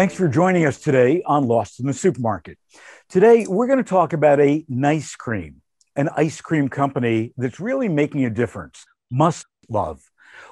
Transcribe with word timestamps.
Thanks 0.00 0.14
for 0.14 0.28
joining 0.28 0.64
us 0.64 0.80
today 0.80 1.20
on 1.26 1.46
Lost 1.46 1.78
in 1.78 1.86
the 1.86 1.92
Supermarket. 1.92 2.56
Today, 3.10 3.44
we're 3.46 3.66
going 3.66 3.84
to 3.84 3.84
talk 3.84 4.14
about 4.14 4.40
a 4.40 4.64
nice 4.66 5.14
cream, 5.14 5.60
an 5.94 6.08
ice 6.16 6.40
cream 6.40 6.70
company 6.70 7.34
that's 7.36 7.60
really 7.60 7.86
making 7.86 8.24
a 8.24 8.30
difference, 8.30 8.86
Must 9.10 9.44
Love, 9.68 10.00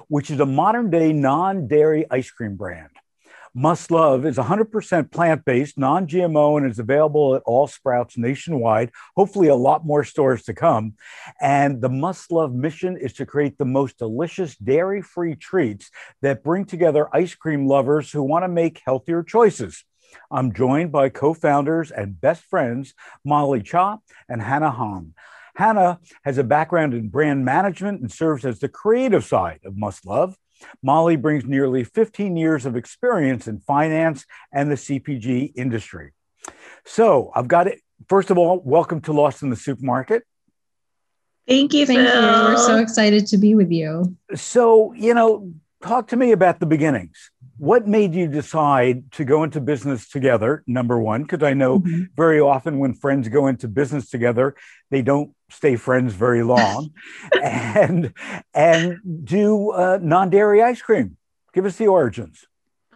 which 0.07 0.29
is 0.29 0.39
a 0.39 0.45
modern 0.45 0.91
day 0.91 1.13
non 1.13 1.67
dairy 1.67 2.05
ice 2.11 2.29
cream 2.29 2.57
brand. 2.57 2.91
Must 3.59 3.91
Love 3.91 4.25
is 4.25 4.37
100% 4.37 5.11
plant 5.11 5.43
based, 5.43 5.77
non 5.77 6.07
GMO, 6.07 6.57
and 6.57 6.71
is 6.71 6.79
available 6.79 7.35
at 7.35 7.41
all 7.45 7.67
Sprouts 7.67 8.17
nationwide, 8.17 8.89
hopefully, 9.17 9.49
a 9.49 9.55
lot 9.55 9.85
more 9.85 10.05
stores 10.05 10.43
to 10.43 10.53
come. 10.53 10.93
And 11.41 11.81
the 11.81 11.89
Must 11.89 12.31
Love 12.31 12.53
mission 12.53 12.95
is 12.95 13.11
to 13.15 13.25
create 13.25 13.57
the 13.57 13.65
most 13.65 13.97
delicious 13.97 14.55
dairy 14.55 15.01
free 15.01 15.35
treats 15.35 15.91
that 16.21 16.41
bring 16.41 16.63
together 16.63 17.13
ice 17.13 17.35
cream 17.35 17.67
lovers 17.67 18.09
who 18.09 18.23
want 18.23 18.45
to 18.45 18.47
make 18.47 18.81
healthier 18.85 19.23
choices. 19.23 19.83
I'm 20.31 20.53
joined 20.53 20.93
by 20.93 21.09
co 21.09 21.33
founders 21.33 21.91
and 21.91 22.21
best 22.21 22.43
friends, 22.43 22.93
Mollie 23.25 23.61
Cha 23.61 23.97
and 24.29 24.41
Hannah 24.41 24.71
Hong. 24.71 25.15
Hannah 25.57 25.99
has 26.23 26.37
a 26.37 26.45
background 26.45 26.93
in 26.93 27.09
brand 27.09 27.43
management 27.43 27.99
and 27.99 28.09
serves 28.09 28.45
as 28.45 28.59
the 28.59 28.69
creative 28.69 29.25
side 29.25 29.59
of 29.65 29.75
Must 29.75 30.05
Love. 30.05 30.37
Mollie 30.81 31.15
brings 31.15 31.45
nearly 31.45 31.83
15 31.83 32.35
years 32.35 32.65
of 32.65 32.75
experience 32.75 33.47
in 33.47 33.59
finance 33.59 34.25
and 34.51 34.69
the 34.69 34.75
CPG 34.75 35.53
industry. 35.55 36.13
So 36.85 37.31
I've 37.35 37.47
got 37.47 37.67
it. 37.67 37.79
First 38.07 38.29
of 38.29 38.37
all, 38.37 38.61
welcome 38.63 39.01
to 39.01 39.13
Lost 39.13 39.43
in 39.43 39.49
the 39.49 39.55
Supermarket. 39.55 40.23
Thank 41.47 41.73
you, 41.73 41.85
Thank 41.85 42.07
Phil. 42.07 42.21
you. 42.21 42.53
We're 42.53 42.57
so 42.57 42.77
excited 42.77 43.25
to 43.27 43.37
be 43.37 43.55
with 43.55 43.71
you. 43.71 44.15
So, 44.35 44.93
you 44.93 45.13
know, 45.13 45.51
talk 45.81 46.07
to 46.09 46.15
me 46.15 46.31
about 46.31 46.59
the 46.59 46.65
beginnings. 46.65 47.31
What 47.59 47.87
made 47.87 48.15
you 48.15 48.27
decide 48.27 49.11
to 49.13 49.25
go 49.25 49.43
into 49.43 49.59
business 49.59 50.09
together? 50.09 50.63
Number 50.65 50.99
one, 50.99 51.23
because 51.23 51.43
I 51.43 51.53
know 51.53 51.79
mm-hmm. 51.79 52.03
very 52.15 52.39
often 52.39 52.79
when 52.79 52.93
friends 52.93 53.27
go 53.27 53.47
into 53.47 53.67
business 53.67 54.09
together, 54.09 54.55
they 54.89 55.01
don't 55.01 55.35
stay 55.49 55.75
friends 55.75 56.13
very 56.13 56.41
long, 56.43 56.91
and 57.43 58.13
and 58.53 58.97
do 59.23 59.71
uh, 59.71 59.99
non-dairy 60.01 60.63
ice 60.63 60.81
cream. 60.81 61.17
Give 61.53 61.65
us 61.65 61.75
the 61.75 61.87
origins. 61.87 62.45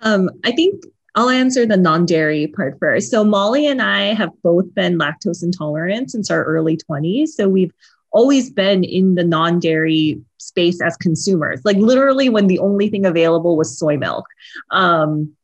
Um, 0.02 0.30
I 0.46 0.52
think 0.52 0.84
I'll 1.16 1.30
answer 1.30 1.66
the 1.66 1.78
non-dairy 1.78 2.48
part 2.48 2.80
first. 2.80 3.12
So 3.12 3.24
Mollie 3.24 3.68
and 3.68 3.82
I 3.82 4.14
have 4.14 4.30
both 4.42 4.74
been 4.74 4.98
lactose 4.98 5.44
intolerant 5.44 6.12
since 6.12 6.32
our 6.32 6.44
early 6.44 6.78
20s. 6.78 7.30
So 7.30 7.48
we've 7.48 7.74
always 8.14 8.50
been 8.50 8.84
in 8.84 9.16
the 9.16 9.24
non-dairy 9.24 10.22
space 10.38 10.82
as 10.82 10.96
consumers, 10.98 11.62
like 11.66 11.78
literally 11.78 12.30
when 12.30 12.48
the 12.48 12.60
only 12.60 12.90
thing 12.90 13.06
available 13.06 13.58
was 13.58 13.78
soy 13.78 13.98
milk. 13.98 14.26
Um, 14.72 15.36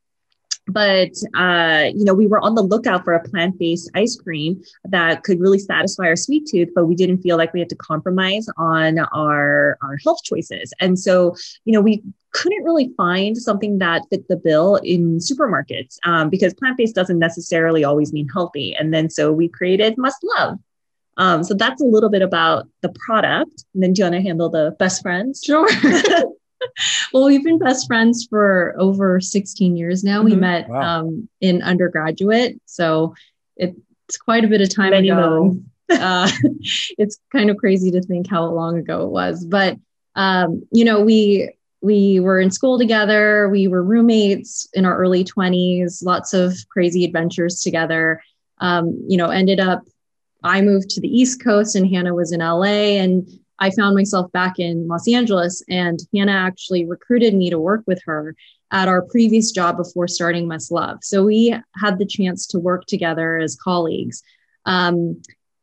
but 0.68 1.12
uh, 1.36 1.90
you 1.94 2.06
know 2.06 2.14
we 2.14 2.28
were 2.28 2.40
on 2.40 2.56
the 2.56 2.62
lookout 2.62 3.04
for 3.04 3.14
a 3.14 3.28
plant-based 3.28 3.90
ice 3.96 4.16
cream 4.16 4.62
that 4.84 5.24
could 5.24 5.40
really 5.40 5.60
satisfy 5.60 6.06
our 6.06 6.16
sweet 6.16 6.48
tooth 6.48 6.70
but 6.76 6.86
we 6.86 6.96
didn't 6.96 7.22
feel 7.22 7.38
like 7.38 7.52
we 7.54 7.60
had 7.60 7.70
to 7.70 7.76
compromise 7.76 8.48
on 8.58 9.00
our 9.00 9.78
our 9.82 9.98
health 10.04 10.20
choices. 10.24 10.72
And 10.80 10.98
so 10.98 11.36
you 11.66 11.74
know 11.74 11.82
we 11.82 12.04
couldn't 12.32 12.64
really 12.64 12.92
find 12.96 13.36
something 13.36 13.80
that 13.80 14.04
fit 14.12 14.28
the 14.28 14.38
bill 14.38 14.76
in 14.78 15.18
supermarkets 15.18 15.98
um, 16.06 16.30
because 16.30 16.54
plant-based 16.54 16.94
doesn't 16.94 17.18
necessarily 17.18 17.84
always 17.84 18.14
mean 18.14 18.28
healthy. 18.30 18.76
And 18.76 18.94
then 18.94 19.10
so 19.10 19.32
we 19.32 19.50
created 19.50 19.98
must 19.98 20.24
love 20.38 20.60
um, 21.20 21.44
so 21.44 21.54
that's 21.54 21.82
a 21.82 21.86
little 21.86 22.10
bit 22.10 22.24
about 22.24 22.68
the 22.82 22.90
product 23.06 23.66
and 23.74 23.84
then 23.84 23.94
do 23.94 24.02
you 24.02 24.06
want 24.06 24.16
to 24.16 24.22
handle 24.22 24.50
the 24.50 24.76
best 24.80 25.02
friends 25.04 25.42
sure 25.46 25.68
well, 27.14 27.26
we've 27.26 27.44
been 27.44 27.60
best 27.60 27.88
friends 27.88 28.28
for 28.30 28.76
over 28.78 29.20
16 29.20 29.76
years 29.76 30.04
now. 30.04 30.18
Mm-hmm. 30.18 30.26
We 30.26 30.36
met 30.36 30.70
wow. 30.70 31.00
um, 31.00 31.30
in 31.42 31.62
undergraduate. 31.62 32.60
So 32.66 33.16
it's 33.58 34.18
quite 34.18 34.44
a 34.44 34.48
bit 34.48 34.62
of 34.62 34.74
time 34.74 34.92
Many 34.92 35.10
ago. 35.10 35.56
uh, 35.90 36.30
it's 36.98 37.20
kind 37.32 37.50
of 37.50 37.58
crazy 37.58 37.92
to 37.92 38.02
think 38.02 38.30
how 38.30 38.46
long 38.46 38.78
ago 38.78 39.06
it 39.06 39.10
was. 39.10 39.46
But, 39.46 39.78
um, 40.16 40.64
you 40.72 40.86
know, 40.86 41.02
we, 41.02 41.52
we 41.82 42.20
were 42.20 42.40
in 42.40 42.52
school 42.52 42.78
together. 42.78 43.50
We 43.50 43.68
were 43.68 43.84
roommates 43.84 44.68
in 44.74 44.86
our 44.86 44.98
early 44.98 45.24
20s, 45.24 46.04
lots 46.04 46.34
of 46.34 46.56
crazy 46.70 47.06
adventures 47.06 47.62
together. 47.62 48.22
Um, 48.60 49.06
you 49.08 49.18
know, 49.18 49.30
ended 49.30 49.60
up, 49.60 49.84
I 50.44 50.62
moved 50.62 50.90
to 50.92 51.02
the 51.02 51.08
East 51.08 51.44
Coast 51.44 51.76
and 51.76 51.88
Hannah 51.88 52.16
was 52.16 52.32
in 52.32 52.40
LA. 52.40 52.98
And 53.00 53.28
I 53.60 53.72
found 53.72 53.96
myself 53.96 54.32
back 54.32 54.58
in 54.58 54.88
Los 54.88 55.08
Angeles, 55.08 55.62
and 55.70 56.00
Hannah 56.14 56.32
actually 56.32 56.86
recruited 56.86 57.36
me 57.36 57.50
to 57.50 57.60
work 57.60 57.84
with 57.86 58.02
her 58.06 58.36
at 58.72 58.88
our 58.88 59.02
previous 59.02 59.52
job 59.52 59.78
before 59.78 60.08
starting 60.08 60.48
Must 60.48 60.72
Love. 60.72 61.00
So 61.02 61.26
we 61.26 61.56
had 61.76 62.00
the 62.00 62.06
chance 62.06 62.48
to 62.48 62.60
work 62.60 62.86
together 62.86 63.38
as 63.38 63.58
colleagues. 63.58 64.24
Um, 64.66 65.22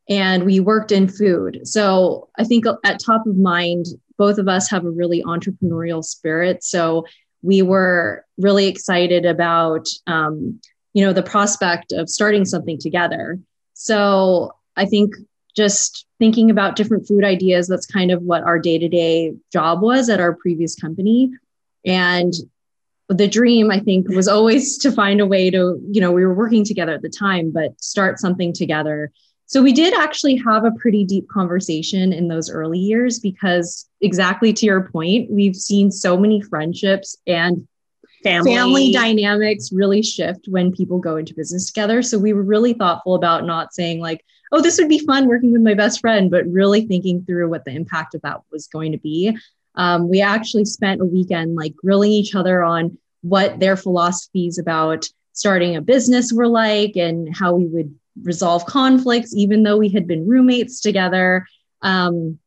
and 0.08 0.44
we 0.44 0.60
worked 0.60 0.92
in 0.92 1.08
food. 1.08 1.60
So 1.64 2.28
I 2.38 2.44
think 2.44 2.66
at 2.84 3.00
top 3.00 3.26
of 3.26 3.36
mind, 3.36 3.86
both 4.18 4.38
of 4.38 4.48
us 4.48 4.70
have 4.70 4.84
a 4.84 4.90
really 4.90 5.22
entrepreneurial 5.24 6.04
spirit. 6.04 6.62
So 6.62 7.06
we 7.42 7.62
were 7.62 8.24
really 8.38 8.66
excited 8.66 9.24
about, 9.24 9.88
um, 10.06 10.60
you 10.92 11.04
know, 11.04 11.12
the 11.12 11.22
prospect 11.22 11.92
of 11.92 12.08
starting 12.08 12.44
something 12.44 12.78
together. 12.78 13.38
So 13.74 14.54
I 14.76 14.84
think 14.86 15.14
just 15.56 16.06
thinking 16.18 16.50
about 16.50 16.76
different 16.76 17.06
food 17.08 17.24
ideas. 17.24 17.66
That's 17.66 17.86
kind 17.86 18.10
of 18.10 18.22
what 18.22 18.42
our 18.42 18.58
day 18.58 18.78
to 18.78 18.88
day 18.88 19.34
job 19.52 19.82
was 19.82 20.08
at 20.08 20.20
our 20.20 20.34
previous 20.34 20.74
company. 20.74 21.30
And 21.84 22.32
the 23.08 23.28
dream, 23.28 23.70
I 23.70 23.80
think, 23.80 24.08
was 24.08 24.28
always 24.28 24.78
to 24.78 24.92
find 24.92 25.20
a 25.20 25.26
way 25.26 25.50
to, 25.50 25.80
you 25.90 26.00
know, 26.00 26.12
we 26.12 26.26
were 26.26 26.34
working 26.34 26.64
together 26.64 26.92
at 26.92 27.02
the 27.02 27.08
time, 27.08 27.52
but 27.52 27.80
start 27.80 28.18
something 28.18 28.52
together. 28.52 29.12
So 29.46 29.62
we 29.62 29.72
did 29.72 29.94
actually 29.94 30.36
have 30.38 30.64
a 30.64 30.72
pretty 30.72 31.04
deep 31.04 31.28
conversation 31.28 32.12
in 32.12 32.26
those 32.26 32.50
early 32.50 32.80
years 32.80 33.20
because, 33.20 33.88
exactly 34.00 34.52
to 34.52 34.66
your 34.66 34.88
point, 34.90 35.30
we've 35.30 35.54
seen 35.54 35.92
so 35.92 36.18
many 36.18 36.40
friendships 36.40 37.16
and 37.28 37.66
family. 38.24 38.54
family 38.56 38.92
dynamics 38.92 39.70
really 39.72 40.02
shift 40.02 40.48
when 40.48 40.72
people 40.72 40.98
go 40.98 41.16
into 41.16 41.32
business 41.32 41.68
together. 41.68 42.02
So 42.02 42.18
we 42.18 42.32
were 42.32 42.42
really 42.42 42.72
thoughtful 42.72 43.14
about 43.14 43.46
not 43.46 43.72
saying, 43.72 44.00
like, 44.00 44.24
oh, 44.52 44.60
this 44.60 44.78
would 44.78 44.88
be 44.88 44.98
fun 44.98 45.26
working 45.26 45.52
with 45.52 45.62
my 45.62 45.74
best 45.74 46.00
friend, 46.00 46.30
but 46.30 46.46
really 46.46 46.86
thinking 46.86 47.24
through 47.24 47.48
what 47.48 47.64
the 47.64 47.72
impact 47.72 48.14
of 48.14 48.22
that 48.22 48.40
was 48.50 48.66
going 48.68 48.92
to 48.92 48.98
be. 48.98 49.36
Um, 49.74 50.08
we 50.08 50.20
actually 50.22 50.64
spent 50.64 51.00
a 51.00 51.04
weekend 51.04 51.54
like 51.54 51.76
grilling 51.76 52.12
each 52.12 52.34
other 52.34 52.62
on 52.62 52.98
what 53.22 53.58
their 53.60 53.76
philosophies 53.76 54.58
about 54.58 55.08
starting 55.32 55.76
a 55.76 55.82
business 55.82 56.32
were 56.32 56.48
like 56.48 56.96
and 56.96 57.34
how 57.36 57.54
we 57.54 57.66
would 57.66 57.94
resolve 58.22 58.64
conflicts, 58.66 59.34
even 59.34 59.62
though 59.62 59.76
we 59.76 59.90
had 59.90 60.06
been 60.06 60.26
roommates 60.26 60.80
together. 60.80 61.46
Um, 61.82 62.38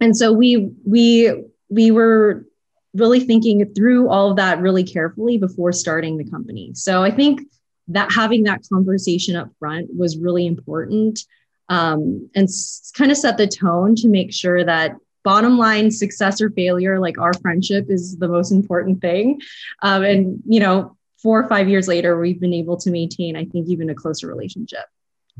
and 0.00 0.16
so 0.16 0.32
we 0.32 0.70
we 0.84 1.32
we 1.68 1.90
were 1.90 2.46
really 2.94 3.20
thinking 3.20 3.72
through 3.74 4.08
all 4.08 4.30
of 4.30 4.36
that 4.36 4.60
really 4.60 4.84
carefully 4.84 5.38
before 5.38 5.72
starting 5.72 6.16
the 6.16 6.30
company. 6.30 6.72
So 6.74 7.02
I 7.02 7.10
think 7.10 7.42
that 7.88 8.12
having 8.12 8.44
that 8.44 8.60
conversation 8.72 9.36
up 9.36 9.50
front 9.58 9.88
was 9.96 10.18
really 10.18 10.46
important 10.46 11.20
um, 11.68 12.30
and 12.34 12.44
s- 12.44 12.92
kind 12.96 13.10
of 13.10 13.16
set 13.16 13.36
the 13.36 13.46
tone 13.46 13.94
to 13.96 14.08
make 14.08 14.32
sure 14.32 14.64
that 14.64 14.96
bottom 15.24 15.58
line 15.58 15.90
success 15.90 16.40
or 16.40 16.50
failure 16.50 16.98
like 16.98 17.18
our 17.18 17.34
friendship 17.34 17.86
is 17.88 18.16
the 18.18 18.28
most 18.28 18.50
important 18.50 19.00
thing 19.00 19.40
um, 19.82 20.02
and 20.02 20.42
you 20.46 20.60
know 20.60 20.96
four 21.22 21.42
or 21.42 21.48
five 21.48 21.68
years 21.68 21.88
later 21.88 22.18
we've 22.18 22.40
been 22.40 22.54
able 22.54 22.76
to 22.76 22.90
maintain 22.90 23.36
i 23.36 23.44
think 23.44 23.68
even 23.68 23.90
a 23.90 23.94
closer 23.94 24.26
relationship 24.26 24.84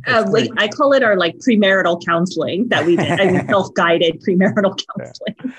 uh, 0.07 0.25
like 0.29 0.51
I 0.57 0.69
call 0.69 0.93
it 0.93 1.03
our 1.03 1.17
like 1.17 1.39
premarital 1.39 2.05
counseling 2.05 2.69
that 2.69 2.87
we 2.87 2.97
did, 2.97 3.21
I 3.21 3.33
mean, 3.33 3.49
self-guided 3.49 4.23
premarital 4.23 4.81
counseling. 4.97 5.35
Yeah. 5.45 5.51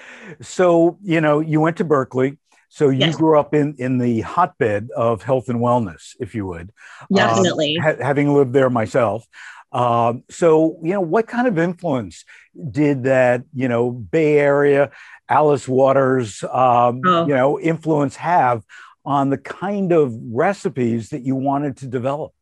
So 0.42 0.98
you 1.04 1.22
know, 1.22 1.40
you 1.40 1.60
went 1.60 1.78
to 1.78 1.84
Berkeley. 1.84 2.38
So 2.70 2.90
you 2.90 3.00
yes. 3.00 3.16
grew 3.16 3.40
up 3.40 3.54
in 3.54 3.76
in 3.80 3.98
the 3.98 4.22
hotbed 4.22 4.90
of 4.96 5.24
health 5.24 5.50
and 5.50 5.60
wellness, 5.60 6.16
if 6.20 6.36
you 6.36 6.46
would. 6.46 6.72
Definitely. 7.14 7.78
Um, 7.78 7.84
ha- 7.84 8.04
having 8.04 8.34
lived 8.34 8.54
there 8.54 8.70
myself. 8.70 9.28
Um, 9.72 10.24
so 10.30 10.80
you 10.84 10.94
know, 10.94 11.02
what 11.02 11.28
kind 11.28 11.48
of 11.48 11.58
influence 11.58 12.26
did 12.72 13.04
that 13.04 13.44
you 13.54 13.68
know 13.68 13.92
Bay 13.92 14.38
Area, 14.38 14.92
Alice 15.28 15.68
Waters, 15.68 16.44
um, 16.44 17.02
oh. 17.06 17.28
you 17.28 17.34
know, 17.34 17.60
influence 17.60 18.16
have 18.18 18.64
on 19.04 19.30
the 19.30 19.38
kind 19.38 19.92
of 19.92 20.14
recipes 20.32 21.10
that 21.10 21.24
you 21.24 21.36
wanted 21.36 21.78
to 21.78 21.88
develop? 21.88 22.34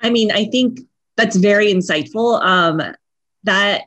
I 0.00 0.10
mean, 0.10 0.30
I 0.30 0.46
think 0.46 0.80
that's 1.16 1.36
very 1.36 1.72
insightful. 1.72 2.40
Um, 2.42 2.80
that 3.44 3.82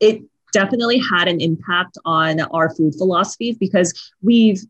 it 0.00 0.22
definitely 0.54 0.98
had 0.98 1.26
an 1.28 1.40
impact 1.40 1.98
on 2.04 2.40
our 2.40 2.74
food 2.74 2.94
philosophies 2.94 3.58
because 3.58 3.92
we've 4.22 4.60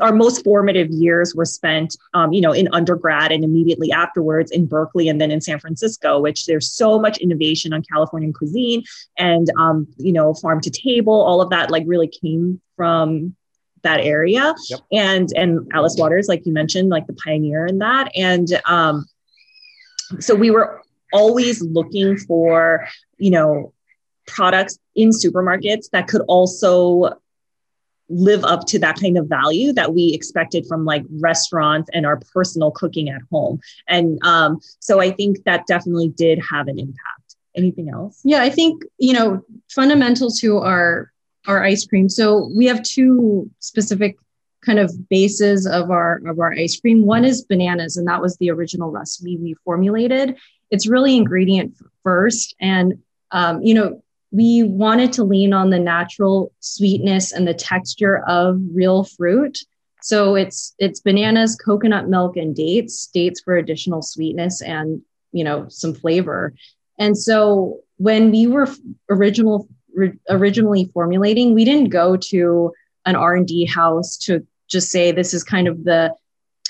our 0.00 0.12
most 0.12 0.42
formative 0.44 0.88
years 0.90 1.34
were 1.34 1.44
spent 1.44 1.96
um, 2.14 2.32
you 2.32 2.40
know 2.40 2.52
in 2.52 2.68
undergrad 2.72 3.30
and 3.30 3.44
immediately 3.44 3.92
afterwards 3.92 4.50
in 4.50 4.66
berkeley 4.66 5.08
and 5.08 5.20
then 5.20 5.30
in 5.30 5.40
san 5.40 5.58
francisco 5.58 6.18
which 6.18 6.46
there's 6.46 6.70
so 6.70 6.98
much 6.98 7.18
innovation 7.18 7.72
on 7.72 7.82
californian 7.82 8.32
cuisine 8.32 8.82
and 9.16 9.48
um, 9.58 9.86
you 9.98 10.12
know 10.12 10.34
farm 10.34 10.60
to 10.60 10.70
table 10.70 11.12
all 11.12 11.40
of 11.40 11.50
that 11.50 11.70
like 11.70 11.84
really 11.86 12.08
came 12.08 12.60
from 12.76 13.34
that 13.82 14.00
area 14.00 14.54
yep. 14.70 14.80
and 14.90 15.32
and 15.36 15.70
alice 15.72 15.96
waters 15.98 16.26
like 16.28 16.44
you 16.44 16.52
mentioned 16.52 16.88
like 16.88 17.06
the 17.06 17.12
pioneer 17.24 17.64
in 17.66 17.78
that 17.78 18.10
and 18.16 18.60
um 18.64 19.06
so 20.18 20.34
we 20.34 20.50
were 20.50 20.82
always 21.12 21.62
looking 21.62 22.16
for 22.16 22.88
you 23.18 23.30
know 23.30 23.72
products 24.28 24.78
in 24.94 25.10
supermarkets 25.10 25.90
that 25.90 26.06
could 26.06 26.22
also 26.28 27.18
live 28.08 28.44
up 28.44 28.66
to 28.66 28.78
that 28.78 28.98
kind 28.98 29.18
of 29.18 29.26
value 29.26 29.72
that 29.72 29.94
we 29.94 30.14
expected 30.14 30.66
from 30.66 30.84
like 30.84 31.04
restaurants 31.20 31.90
and 31.92 32.06
our 32.06 32.18
personal 32.32 32.70
cooking 32.70 33.08
at 33.10 33.20
home. 33.30 33.60
And 33.86 34.18
um, 34.22 34.60
so 34.80 35.00
i 35.00 35.10
think 35.10 35.44
that 35.44 35.66
definitely 35.66 36.08
did 36.08 36.38
have 36.38 36.68
an 36.68 36.78
impact. 36.78 37.36
Anything 37.54 37.90
else? 37.90 38.20
Yeah 38.24 38.42
i 38.42 38.50
think 38.50 38.84
you 38.98 39.12
know 39.12 39.42
fundamental 39.68 40.30
to 40.40 40.58
our 40.58 41.12
our 41.46 41.64
ice 41.64 41.86
cream. 41.86 42.08
So 42.08 42.50
we 42.54 42.66
have 42.66 42.82
two 42.82 43.50
specific 43.58 44.16
kind 44.64 44.78
of 44.78 45.08
bases 45.08 45.66
of 45.66 45.90
our 45.90 46.20
of 46.26 46.38
our 46.38 46.52
ice 46.52 46.78
cream. 46.78 47.06
One 47.06 47.24
is 47.24 47.44
bananas 47.44 47.96
and 47.96 48.06
that 48.06 48.20
was 48.20 48.36
the 48.36 48.50
original 48.50 48.90
recipe 48.90 49.38
we 49.38 49.54
formulated. 49.64 50.36
It's 50.70 50.86
really 50.86 51.16
ingredient 51.16 51.74
first 52.02 52.54
and 52.60 52.98
um, 53.30 53.62
you 53.62 53.74
know 53.74 54.02
we 54.30 54.62
wanted 54.62 55.12
to 55.14 55.24
lean 55.24 55.52
on 55.52 55.70
the 55.70 55.78
natural 55.78 56.52
sweetness 56.60 57.32
and 57.32 57.46
the 57.46 57.54
texture 57.54 58.22
of 58.28 58.60
real 58.72 59.04
fruit. 59.04 59.58
So 60.02 60.34
it's 60.34 60.74
it's 60.78 61.00
bananas 61.00 61.56
coconut 61.56 62.08
milk 62.08 62.36
and 62.36 62.54
dates 62.54 63.06
dates 63.06 63.40
for 63.40 63.56
additional 63.56 64.02
sweetness 64.02 64.62
and 64.62 65.02
you 65.32 65.44
know 65.44 65.66
some 65.68 65.94
flavor. 65.94 66.54
And 66.98 67.16
so 67.16 67.80
when 67.96 68.30
we 68.30 68.46
were 68.46 68.68
original 69.08 69.68
originally 70.28 70.90
formulating 70.94 71.54
we 71.54 71.64
didn't 71.64 71.88
go 71.88 72.16
to 72.16 72.72
an 73.04 73.16
r&d 73.16 73.64
house 73.64 74.16
to 74.16 74.46
just 74.68 74.90
say 74.90 75.10
this 75.10 75.34
is 75.34 75.42
kind 75.42 75.66
of 75.66 75.82
the 75.82 76.14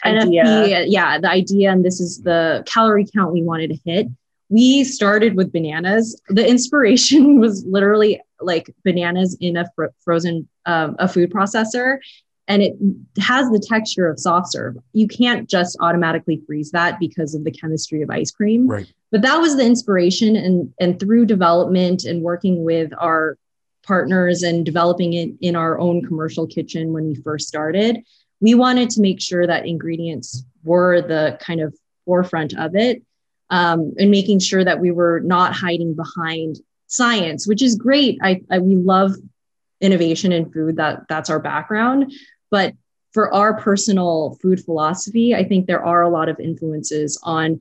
idea. 0.04 0.44
NFP, 0.44 0.84
yeah, 0.88 1.18
the 1.18 1.28
idea, 1.28 1.72
and 1.72 1.84
this 1.84 2.00
is 2.00 2.22
the 2.22 2.62
calorie 2.66 3.06
count 3.14 3.32
we 3.32 3.42
wanted 3.42 3.70
to 3.70 3.78
hit 3.84 4.06
we 4.48 4.84
started 4.84 5.34
with 5.34 5.52
bananas. 5.52 6.20
The 6.28 6.46
inspiration 6.46 7.40
was 7.40 7.64
literally 7.66 8.20
like 8.40 8.74
bananas 8.84 9.36
in 9.40 9.56
a 9.56 9.70
fr- 9.74 9.86
frozen 10.00 10.48
um, 10.66 10.96
a 10.98 11.08
food 11.08 11.30
processor, 11.30 11.98
and 12.46 12.62
it 12.62 12.74
has 13.18 13.50
the 13.50 13.58
texture 13.58 14.08
of 14.08 14.18
soft 14.18 14.52
serve. 14.52 14.76
You 14.92 15.08
can't 15.08 15.48
just 15.48 15.76
automatically 15.80 16.42
freeze 16.46 16.70
that 16.70 16.98
because 16.98 17.34
of 17.34 17.44
the 17.44 17.50
chemistry 17.50 18.02
of 18.02 18.10
ice 18.10 18.30
cream. 18.30 18.66
Right. 18.66 18.90
But 19.10 19.22
that 19.22 19.38
was 19.38 19.56
the 19.56 19.64
inspiration, 19.64 20.36
and 20.36 20.72
and 20.80 20.98
through 20.98 21.26
development 21.26 22.04
and 22.04 22.22
working 22.22 22.64
with 22.64 22.92
our 22.98 23.36
partners 23.86 24.42
and 24.42 24.66
developing 24.66 25.14
it 25.14 25.30
in 25.40 25.56
our 25.56 25.78
own 25.78 26.04
commercial 26.04 26.46
kitchen 26.46 26.92
when 26.92 27.06
we 27.06 27.14
first 27.14 27.48
started, 27.48 27.98
we 28.40 28.54
wanted 28.54 28.90
to 28.90 29.00
make 29.00 29.20
sure 29.20 29.46
that 29.46 29.66
ingredients 29.66 30.44
were 30.62 31.00
the 31.00 31.38
kind 31.40 31.60
of 31.60 31.74
forefront 32.04 32.54
of 32.58 32.76
it 32.76 33.02
um, 33.50 33.94
and 33.98 34.10
making 34.10 34.40
sure 34.40 34.64
that 34.64 34.80
we 34.80 34.90
were 34.90 35.20
not 35.20 35.54
hiding 35.54 35.94
behind 35.94 36.58
science, 36.86 37.46
which 37.46 37.62
is 37.62 37.76
great. 37.76 38.18
I, 38.22 38.42
I 38.50 38.58
we 38.58 38.76
love 38.76 39.12
innovation 39.80 40.32
in 40.32 40.50
food. 40.50 40.76
That 40.76 41.02
that's 41.08 41.30
our 41.30 41.40
background, 41.40 42.12
but 42.50 42.74
for 43.12 43.32
our 43.32 43.58
personal 43.58 44.38
food 44.42 44.62
philosophy, 44.64 45.34
I 45.34 45.44
think 45.44 45.66
there 45.66 45.84
are 45.84 46.02
a 46.02 46.10
lot 46.10 46.28
of 46.28 46.38
influences 46.40 47.18
on 47.22 47.60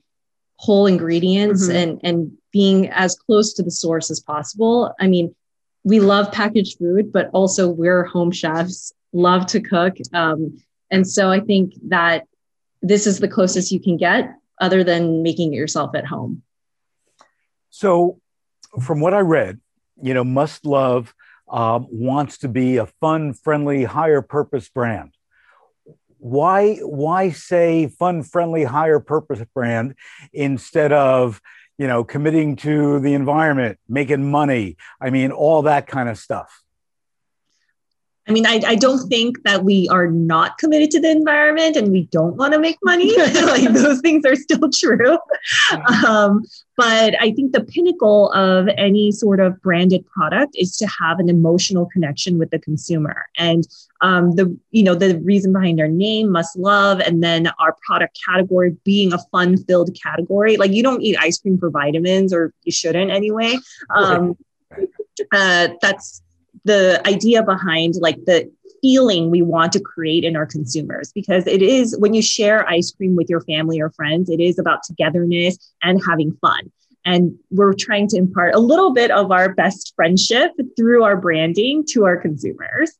whole 0.58 0.88
ingredients 0.88 1.68
mm-hmm. 1.68 1.78
and 1.78 2.00
and 2.04 2.38
being 2.52 2.90
as 2.90 3.16
close 3.16 3.54
to 3.54 3.64
the 3.64 3.72
source 3.72 4.10
as 4.10 4.20
possible. 4.20 4.94
I 5.00 5.08
mean, 5.08 5.36
we 5.84 6.00
love 6.00 6.32
packaged 6.32 6.80
food, 6.80 7.12
but 7.12 7.30
also 7.34 7.70
we're 7.70 8.04
home 8.04 8.32
chefs, 8.32 8.92
love 9.14 9.46
to 9.48 9.62
cook, 9.62 9.96
um, 10.14 10.58
and 10.92 11.08
so 11.08 11.30
I 11.30 11.40
think 11.40 11.74
that 11.90 12.26
this 12.82 13.08
is 13.08 13.20
the 13.20 13.28
closest 13.28 13.72
you 13.72 13.80
can 13.80 13.98
get 13.98 14.34
other 14.60 14.84
than 14.84 15.24
making 15.24 15.54
it 15.54 15.58
yourself 15.58 15.96
at 15.96 16.06
home? 16.06 16.44
So, 17.70 18.20
from 18.82 19.00
what 19.00 19.14
I 19.14 19.20
read, 19.20 19.60
you 20.02 20.14
know, 20.14 20.24
Must 20.24 20.66
Love 20.66 21.14
um, 21.50 21.88
wants 21.90 22.40
to 22.40 22.48
be 22.48 22.78
a 22.78 22.86
fun, 22.86 23.34
friendly, 23.34 23.84
higher 23.84 24.22
purpose 24.22 24.70
brand. 24.70 25.14
Why, 26.20 26.76
why 26.78 27.30
say 27.30 27.88
fun, 27.88 28.24
friendly, 28.24 28.64
higher 28.64 29.00
purpose 29.00 29.42
brand 29.54 29.96
instead 30.34 30.92
of, 30.92 31.40
you 31.78 31.88
know, 31.88 32.04
committing 32.04 32.56
to 32.58 33.00
the 33.00 33.14
environment, 33.14 33.78
making 33.88 34.30
money? 34.30 34.78
I 35.00 35.12
mean, 35.12 35.32
all 35.32 35.64
that 35.64 35.88
kind 35.88 36.10
of 36.10 36.18
stuff. 36.18 36.64
I 38.28 38.32
mean, 38.34 38.46
I, 38.46 38.62
I 38.66 38.76
don't 38.76 39.08
think 39.08 39.44
that 39.44 39.64
we 39.64 39.88
are 39.90 40.08
not 40.08 40.58
committed 40.58 40.92
to 40.92 41.00
the 41.00 41.10
environment 41.10 41.78
and 41.78 41.92
we 41.92 42.04
don't 42.08 42.36
want 42.36 42.54
to 42.54 42.60
make 42.60 42.78
money. 42.84 43.16
like 43.18 43.72
those 43.72 44.02
things 44.02 44.26
are 44.26 44.36
still 44.36 44.70
true. 44.70 45.18
Um, 46.06 46.44
but 46.76 47.16
I 47.22 47.32
think 47.32 47.54
the 47.54 47.64
pinnacle 47.64 48.32
of 48.34 48.68
any 48.78 49.12
sort 49.12 49.40
of 49.40 49.62
branded 49.62 50.06
product 50.08 50.56
is 50.56 50.76
to 50.78 50.88
have 51.00 51.20
an 51.20 51.30
emotional 51.30 51.86
connection 51.86 52.38
with 52.38 52.52
the 52.52 52.60
consumer. 52.60 53.26
And 53.38 53.66
um, 54.02 54.36
the 54.36 54.56
you 54.72 54.84
know 54.84 54.94
the 54.94 55.20
reason 55.20 55.54
behind 55.54 55.80
our 55.80 55.88
name, 55.88 56.32
must 56.32 56.56
love, 56.58 57.00
and 57.00 57.24
then 57.24 57.48
our 57.60 57.76
product 57.86 58.20
category 58.28 58.76
being 58.84 59.14
a 59.14 59.20
fun-filled 59.32 59.96
category. 60.02 60.58
Like 60.58 60.72
you 60.72 60.84
don't 60.84 61.02
eat 61.02 61.18
ice 61.20 61.40
cream 61.40 61.58
for 61.58 61.72
vitamins, 61.72 62.34
or 62.34 62.54
you 62.64 62.72
shouldn't 62.72 63.10
anyway. 63.10 63.56
Um, 63.96 64.38
uh, 65.32 65.70
that's 65.82 66.22
the 66.66 67.02
idea 67.08 67.44
behind 67.44 67.96
like 67.96 68.24
the 68.26 68.52
feeling 68.82 69.32
we 69.32 69.42
want 69.42 69.72
to 69.74 69.80
create 69.80 70.24
in 70.24 70.36
our 70.36 70.46
consumers 70.46 71.12
because 71.12 71.48
it 71.48 71.62
is 71.62 71.98
when 71.98 72.14
you 72.14 72.22
share 72.22 72.68
ice 72.70 72.92
cream 72.92 73.16
with 73.16 73.30
your 73.30 73.42
family 73.42 73.82
or 73.82 73.90
friends 73.90 74.30
it 74.30 74.40
is 74.40 74.60
about 74.60 74.84
togetherness 74.84 75.58
and 75.82 76.02
having 76.08 76.32
fun. 76.42 76.72
And 77.06 77.38
we're 77.52 77.74
trying 77.74 78.08
to 78.10 78.18
impart 78.18 78.54
a 78.54 78.60
little 78.60 78.94
bit 78.94 79.12
of 79.12 79.32
our 79.32 79.54
best 79.54 79.94
friendship 79.96 80.52
through 80.76 81.04
our 81.04 81.16
branding 81.16 81.86
to 81.92 82.04
our 82.04 82.18
consumers. 82.18 82.92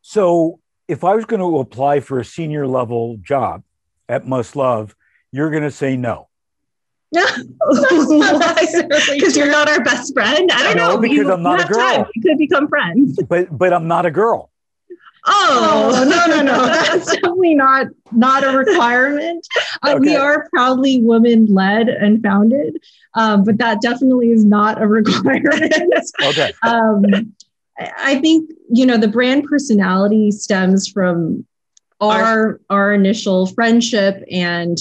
So 0.00 0.60
if 0.88 1.04
i 1.04 1.14
was 1.14 1.24
going 1.24 1.40
to 1.40 1.58
apply 1.58 2.00
for 2.00 2.18
a 2.18 2.24
senior 2.24 2.66
level 2.66 3.16
job 3.22 3.62
at 4.08 4.26
must 4.26 4.56
love 4.56 4.94
you're 5.32 5.50
going 5.50 5.62
to 5.62 5.70
say 5.70 5.96
no 5.96 6.28
because 9.14 9.36
you're 9.36 9.50
not 9.50 9.68
our 9.68 9.82
best 9.82 10.12
friend. 10.14 10.50
I 10.52 10.62
don't 10.62 10.76
no, 10.76 10.94
know. 10.94 11.00
because 11.00 11.28
I'm 11.28 11.42
not 11.42 11.64
a 11.64 11.72
girl. 11.72 11.78
Time. 11.78 12.06
We 12.14 12.22
could 12.22 12.38
become 12.38 12.68
friends. 12.68 13.18
But 13.28 13.56
but 13.56 13.72
I'm 13.72 13.88
not 13.88 14.06
a 14.06 14.10
girl. 14.10 14.50
Oh, 15.26 15.92
oh 15.94 16.04
no 16.04 16.26
no 16.26 16.42
no! 16.42 16.66
That's 16.66 17.10
definitely 17.12 17.54
not 17.54 17.86
not 18.12 18.44
a 18.44 18.56
requirement. 18.58 19.46
Uh, 19.82 19.94
okay. 19.96 20.00
We 20.00 20.16
are 20.16 20.48
proudly 20.50 21.00
women 21.00 21.46
led 21.46 21.88
and 21.88 22.22
founded, 22.22 22.76
um, 23.14 23.44
but 23.44 23.56
that 23.58 23.80
definitely 23.80 24.32
is 24.32 24.44
not 24.44 24.82
a 24.82 24.86
requirement. 24.86 25.72
okay. 26.22 26.52
Um, 26.62 27.04
I 27.78 28.20
think 28.20 28.50
you 28.70 28.84
know 28.84 28.98
the 28.98 29.08
brand 29.08 29.44
personality 29.44 30.30
stems 30.30 30.88
from 30.88 31.46
our 32.00 32.20
our, 32.20 32.60
our 32.68 32.92
initial 32.92 33.46
friendship, 33.46 34.22
and 34.30 34.76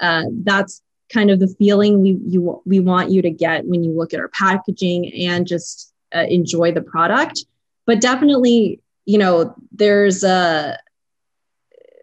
uh, 0.00 0.24
that's 0.44 0.82
kind 1.12 1.30
of 1.30 1.40
the 1.40 1.48
feeling 1.58 2.00
we 2.00 2.18
you 2.26 2.60
we 2.64 2.80
want 2.80 3.10
you 3.10 3.22
to 3.22 3.30
get 3.30 3.66
when 3.66 3.84
you 3.84 3.92
look 3.92 4.12
at 4.12 4.20
our 4.20 4.28
packaging 4.28 5.12
and 5.14 5.46
just 5.46 5.92
uh, 6.14 6.26
enjoy 6.28 6.72
the 6.72 6.82
product. 6.82 7.44
But 7.86 8.00
definitely 8.00 8.80
you 9.04 9.18
know 9.18 9.54
there's 9.72 10.24
a 10.24 10.78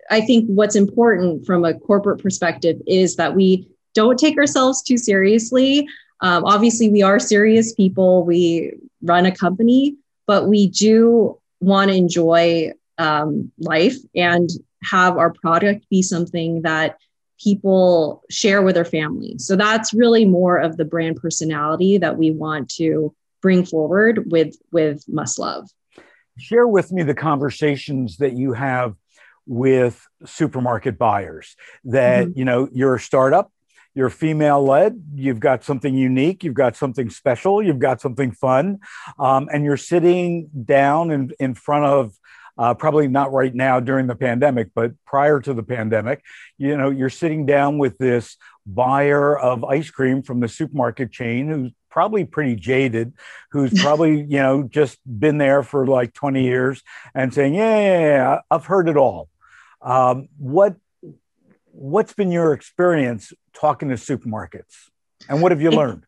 i 0.09 0.21
think 0.21 0.45
what's 0.47 0.75
important 0.75 1.45
from 1.45 1.65
a 1.65 1.73
corporate 1.73 2.21
perspective 2.21 2.81
is 2.87 3.17
that 3.17 3.35
we 3.35 3.67
don't 3.93 4.17
take 4.17 4.37
ourselves 4.37 4.81
too 4.81 4.97
seriously. 4.97 5.87
Um, 6.21 6.45
obviously 6.45 6.89
we 6.89 7.03
are 7.03 7.19
serious 7.19 7.73
people. 7.73 8.23
We 8.23 8.73
run 9.01 9.25
a 9.25 9.35
company 9.35 9.97
but 10.25 10.47
we 10.47 10.67
do 10.67 11.39
want 11.59 11.91
to 11.91 11.97
enjoy 11.97 12.71
um, 12.97 13.51
life 13.59 13.97
and 14.15 14.49
have 14.83 15.17
our 15.17 15.31
product 15.31 15.87
be 15.89 16.01
something 16.01 16.61
that 16.63 16.97
people 17.41 18.23
share 18.29 18.61
with 18.61 18.75
their 18.75 18.85
family. 18.85 19.35
So 19.37 19.55
that's 19.55 19.93
really 19.93 20.25
more 20.25 20.57
of 20.57 20.77
the 20.77 20.85
brand 20.85 21.17
personality 21.17 21.97
that 21.97 22.17
we 22.17 22.31
want 22.31 22.69
to 22.75 23.13
bring 23.41 23.65
forward 23.65 24.31
with 24.31 24.55
with 24.71 25.03
Must 25.07 25.39
Love. 25.39 25.69
Share 26.37 26.67
with 26.67 26.91
me 26.91 27.03
the 27.03 27.13
conversations 27.13 28.17
that 28.17 28.33
you 28.33 28.53
have 28.53 28.95
with 29.45 30.07
supermarket 30.25 30.97
buyers 30.97 31.55
that 31.83 32.27
mm-hmm. 32.27 32.39
you 32.39 32.45
know 32.45 32.69
you're 32.71 32.95
a 32.95 32.99
startup 32.99 33.51
you're 33.93 34.09
female 34.09 34.63
led 34.63 35.01
you've 35.15 35.39
got 35.39 35.63
something 35.63 35.95
unique 35.95 36.43
you've 36.43 36.53
got 36.53 36.77
something 36.77 37.09
special 37.09 37.61
you've 37.61 37.79
got 37.79 37.99
something 37.99 38.31
fun 38.31 38.79
um, 39.19 39.49
and 39.51 39.65
you're 39.65 39.77
sitting 39.77 40.49
down 40.63 41.11
in, 41.11 41.31
in 41.39 41.53
front 41.53 41.85
of 41.85 42.15
uh, 42.57 42.73
probably 42.73 43.07
not 43.07 43.31
right 43.31 43.53
now 43.53 43.79
during 43.79 44.07
the 44.07 44.15
pandemic, 44.15 44.69
but 44.75 44.91
prior 45.05 45.39
to 45.39 45.53
the 45.53 45.63
pandemic, 45.63 46.23
you 46.57 46.77
know, 46.77 46.89
you're 46.89 47.09
sitting 47.09 47.45
down 47.45 47.77
with 47.77 47.97
this 47.97 48.37
buyer 48.65 49.37
of 49.37 49.63
ice 49.63 49.89
cream 49.89 50.21
from 50.21 50.39
the 50.39 50.47
supermarket 50.47 51.11
chain 51.11 51.49
who's 51.49 51.71
probably 51.89 52.25
pretty 52.25 52.55
jaded, 52.55 53.13
who's 53.51 53.73
probably, 53.81 54.21
you 54.21 54.39
know, 54.39 54.63
just 54.63 54.99
been 55.05 55.37
there 55.37 55.63
for 55.63 55.87
like 55.87 56.13
20 56.13 56.43
years 56.43 56.81
and 57.15 57.33
saying, 57.33 57.55
yeah, 57.55 57.79
yeah, 57.79 57.99
yeah 57.99 58.39
I've 58.49 58.65
heard 58.65 58.87
it 58.87 58.97
all. 58.97 59.29
Um, 59.81 60.29
what, 60.37 60.75
what's 61.71 62.13
been 62.13 62.31
your 62.31 62.53
experience 62.53 63.33
talking 63.53 63.89
to 63.89 63.95
supermarkets 63.95 64.89
and 65.27 65.41
what 65.41 65.51
have 65.51 65.61
you 65.61 65.71
learned? 65.71 66.05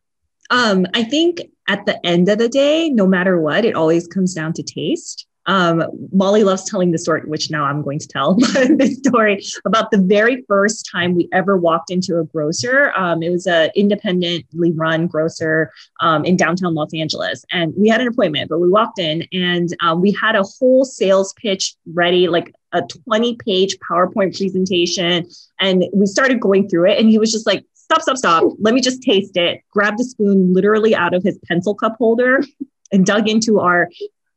Um, 0.50 0.86
I 0.94 1.02
think 1.02 1.42
at 1.68 1.86
the 1.86 2.04
end 2.06 2.28
of 2.28 2.38
the 2.38 2.48
day, 2.48 2.88
no 2.88 3.06
matter 3.06 3.40
what, 3.40 3.64
it 3.64 3.74
always 3.74 4.06
comes 4.06 4.34
down 4.34 4.52
to 4.54 4.62
taste. 4.62 5.26
Um, 5.46 5.84
Mollie 6.12 6.44
loves 6.44 6.64
telling 6.64 6.90
the 6.90 6.98
story, 6.98 7.22
which 7.24 7.50
now 7.50 7.64
I'm 7.64 7.82
going 7.82 7.98
to 8.00 8.08
tell 8.08 8.34
the 8.34 9.00
story 9.04 9.44
about 9.64 9.90
the 9.90 9.98
very 9.98 10.44
first 10.48 10.88
time 10.90 11.14
we 11.14 11.28
ever 11.32 11.56
walked 11.56 11.90
into 11.90 12.18
a 12.18 12.24
grocer. 12.24 12.92
Um, 12.96 13.22
it 13.22 13.30
was 13.30 13.46
an 13.46 13.70
independently 13.76 14.72
run 14.72 15.06
grocer 15.06 15.72
um, 16.00 16.24
in 16.24 16.36
downtown 16.36 16.74
Los 16.74 16.92
Angeles, 16.94 17.44
and 17.52 17.72
we 17.76 17.88
had 17.88 18.00
an 18.00 18.08
appointment, 18.08 18.48
but 18.48 18.58
we 18.58 18.68
walked 18.68 18.98
in 18.98 19.26
and 19.32 19.68
um, 19.80 20.00
we 20.00 20.12
had 20.12 20.34
a 20.34 20.42
whole 20.42 20.84
sales 20.84 21.32
pitch 21.34 21.74
ready, 21.92 22.28
like 22.28 22.52
a 22.72 22.82
20 22.82 23.36
page 23.36 23.76
PowerPoint 23.88 24.36
presentation, 24.36 25.28
and 25.60 25.84
we 25.94 26.06
started 26.06 26.40
going 26.40 26.68
through 26.68 26.90
it, 26.90 26.98
and 26.98 27.08
he 27.08 27.18
was 27.18 27.32
just 27.32 27.46
like. 27.46 27.64
Stop, 27.88 28.02
stop, 28.02 28.16
stop. 28.16 28.52
Let 28.58 28.74
me 28.74 28.80
just 28.80 29.00
taste 29.00 29.36
it. 29.36 29.60
Grabbed 29.70 30.00
a 30.00 30.02
spoon 30.02 30.52
literally 30.52 30.92
out 30.92 31.14
of 31.14 31.22
his 31.22 31.38
pencil 31.46 31.72
cup 31.72 31.94
holder 31.98 32.42
and 32.92 33.06
dug 33.06 33.28
into 33.28 33.60
our 33.60 33.88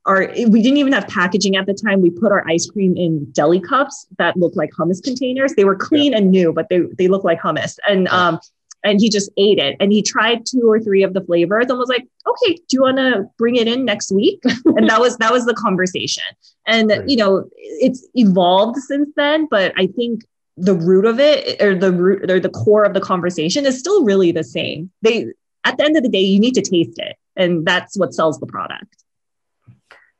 our 0.05 0.27
we 0.47 0.61
didn't 0.61 0.77
even 0.77 0.93
have 0.93 1.07
packaging 1.07 1.55
at 1.55 1.65
the 1.65 1.73
time. 1.73 2.01
We 2.01 2.09
put 2.09 2.31
our 2.31 2.47
ice 2.47 2.69
cream 2.69 2.95
in 2.97 3.29
deli 3.31 3.59
cups 3.59 4.07
that 4.17 4.37
looked 4.37 4.55
like 4.55 4.71
hummus 4.71 5.03
containers. 5.03 5.53
They 5.53 5.65
were 5.65 5.75
clean 5.75 6.13
yeah. 6.13 6.19
and 6.19 6.31
new, 6.31 6.53
but 6.53 6.67
they 6.69 6.81
they 6.97 7.07
looked 7.07 7.25
like 7.25 7.39
hummus. 7.39 7.77
And 7.87 8.03
yeah. 8.03 8.27
um 8.27 8.39
and 8.83 8.99
he 8.99 9.09
just 9.09 9.29
ate 9.37 9.57
it 9.57 9.75
and 9.79 9.91
he 9.91 10.01
tried 10.01 10.45
two 10.45 10.69
or 10.69 10.79
three 10.79 11.03
of 11.03 11.13
the 11.13 11.21
flavors 11.21 11.65
and 11.69 11.77
was 11.77 11.89
like 11.89 12.07
okay 12.27 12.55
do 12.55 12.63
you 12.71 12.81
want 12.81 12.97
to 12.97 13.25
bring 13.37 13.55
it 13.55 13.67
in 13.67 13.85
next 13.85 14.11
week 14.11 14.41
and 14.65 14.89
that 14.89 14.99
was 14.99 15.17
that 15.17 15.31
was 15.31 15.45
the 15.45 15.53
conversation 15.53 16.23
and 16.65 16.89
right. 16.89 17.07
you 17.07 17.17
know 17.17 17.49
it's 17.53 18.07
evolved 18.15 18.77
since 18.77 19.09
then 19.15 19.47
but 19.49 19.73
i 19.77 19.87
think 19.87 20.21
the 20.57 20.73
root 20.73 21.05
of 21.05 21.19
it 21.19 21.61
or 21.61 21.75
the 21.75 21.91
root 21.91 22.29
or 22.29 22.39
the 22.39 22.49
core 22.49 22.83
of 22.83 22.93
the 22.93 23.01
conversation 23.01 23.65
is 23.65 23.77
still 23.77 24.03
really 24.03 24.31
the 24.31 24.43
same 24.43 24.89
they 25.01 25.25
at 25.63 25.77
the 25.77 25.83
end 25.83 25.97
of 25.97 26.03
the 26.03 26.09
day 26.09 26.21
you 26.21 26.39
need 26.39 26.53
to 26.53 26.61
taste 26.61 26.97
it 26.99 27.15
and 27.35 27.65
that's 27.65 27.97
what 27.97 28.13
sells 28.13 28.39
the 28.39 28.47
product 28.47 29.03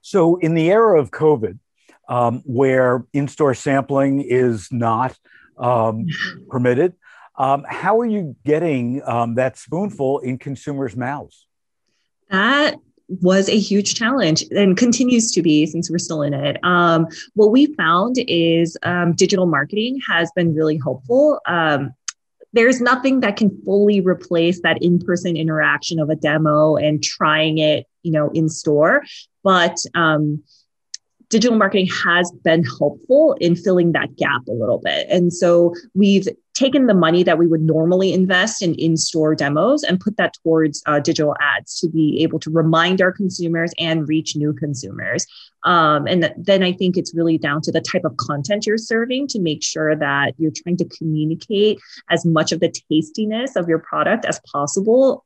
so, 0.10 0.38
in 0.38 0.56
the 0.56 0.72
era 0.72 1.00
of 1.00 1.12
COVID, 1.12 1.60
um, 2.08 2.42
where 2.44 3.06
in 3.14 3.28
store 3.28 3.54
sampling 3.54 4.22
is 4.22 4.72
not 4.72 5.16
um, 5.56 6.08
permitted, 6.50 6.96
um, 7.38 7.64
how 7.70 8.00
are 8.00 8.08
you 8.08 8.36
getting 8.44 9.04
um, 9.06 9.36
that 9.36 9.56
spoonful 9.60 10.18
in 10.20 10.40
consumers' 10.40 10.96
mouths? 10.96 11.46
That 12.32 12.78
was 13.22 13.50
a 13.50 13.60
huge 13.60 13.94
challenge 13.94 14.46
and 14.50 14.76
continues 14.76 15.32
to 15.34 15.44
be 15.44 15.68
since 15.68 15.92
we're 15.92 16.00
still 16.00 16.24
in 16.24 16.34
it. 16.34 16.58
Um, 16.64 17.08
what 17.36 17.52
we 17.52 17.68
found 17.76 18.16
is 18.28 18.78
um, 18.82 19.14
digital 19.14 19.46
marketing 19.46 20.00
has 20.08 20.32
been 20.36 20.56
really 20.56 20.80
helpful. 20.84 21.40
Um, 21.46 21.92
there's 22.54 22.82
nothing 22.82 23.20
that 23.20 23.38
can 23.38 23.50
fully 23.64 24.02
replace 24.02 24.62
that 24.62 24.82
in-person 24.82 25.38
interaction 25.38 26.00
of 26.00 26.10
a 26.10 26.16
demo 26.16 26.76
and 26.76 27.04
trying 27.04 27.58
it 27.58 27.86
you 28.04 28.12
know 28.12 28.30
in 28.30 28.50
store 28.50 29.04
but 29.44 29.78
um, 29.96 30.44
digital 31.30 31.58
marketing 31.58 31.88
has 31.88 32.32
been 32.44 32.64
helpful 32.64 33.38
in 33.40 33.56
filling 33.56 33.92
that 33.94 34.16
gap 34.18 34.42
a 34.48 34.52
little 34.52 34.80
bit. 34.80 35.08
And 35.10 35.32
so 35.32 35.74
we've 35.94 36.28
taken 36.60 36.88
the 36.88 36.94
money 36.94 37.24
that 37.24 37.38
we 37.38 37.48
would 37.48 37.62
normally 37.62 38.12
invest 38.12 38.62
in 38.62 38.76
in 38.76 38.98
store 38.98 39.34
demos 39.34 39.82
and 39.84 40.00
put 40.00 40.18
that 40.18 40.34
towards 40.44 40.84
uh, 40.88 41.00
digital 41.00 41.34
ads 41.40 41.80
to 41.80 41.88
be 41.88 42.22
able 42.22 42.38
to 42.38 42.50
remind 42.50 43.02
our 43.02 43.14
consumers 43.14 43.72
and 43.80 44.10
reach 44.10 44.36
new 44.36 44.52
consumers. 44.52 45.26
Um, 45.64 46.06
and 46.06 46.22
th- 46.24 46.34
then 46.38 46.62
I 46.62 46.74
think 46.74 46.98
it's 46.98 47.16
really 47.16 47.38
down 47.38 47.62
to 47.62 47.72
the 47.72 47.80
type 47.80 48.04
of 48.04 48.18
content 48.18 48.66
you're 48.66 48.78
serving 48.78 49.28
to 49.30 49.40
make 49.40 49.64
sure 49.64 49.96
that 49.96 50.34
you're 50.38 50.52
trying 50.56 50.76
to 50.78 50.86
communicate 50.86 51.80
as 52.10 52.26
much 52.26 52.52
of 52.52 52.60
the 52.60 52.74
tastiness 52.90 53.56
of 53.56 53.70
your 53.70 53.80
product 53.80 54.26
as 54.26 54.42
possible 54.52 55.26